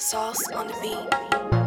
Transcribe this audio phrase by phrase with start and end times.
[0.00, 1.59] Sauce on the beat.